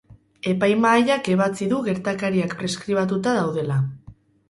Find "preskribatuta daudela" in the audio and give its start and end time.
2.65-3.83